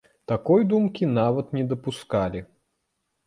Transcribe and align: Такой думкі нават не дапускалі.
Такой 0.29 0.63
думкі 0.71 1.09
нават 1.17 1.53
не 1.57 1.63
дапускалі. 1.73 2.39